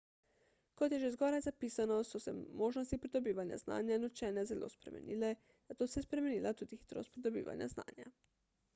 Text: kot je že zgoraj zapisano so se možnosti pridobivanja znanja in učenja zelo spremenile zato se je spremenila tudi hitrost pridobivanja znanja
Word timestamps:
kot 0.81 0.93
je 0.95 0.97
že 1.01 1.09
zgoraj 1.15 1.41
zapisano 1.47 1.97
so 2.11 2.21
se 2.23 2.33
možnosti 2.61 2.99
pridobivanja 3.03 3.59
znanja 3.65 3.99
in 4.01 4.07
učenja 4.09 4.45
zelo 4.53 4.69
spremenile 4.77 5.31
zato 5.69 5.89
se 5.93 5.99
je 6.03 6.07
spremenila 6.09 6.55
tudi 6.63 6.79
hitrost 6.83 7.17
pridobivanja 7.19 7.69
znanja 7.79 8.13